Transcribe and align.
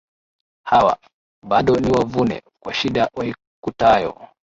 Hawa, 0.63 0.97
bado 1.47 1.75
ni 1.75 1.91
wavune, 1.91 2.43
kwa 2.63 2.73
shida 2.73 3.09
waikutayo 3.13 4.27